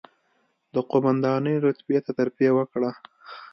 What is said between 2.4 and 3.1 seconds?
وکړه،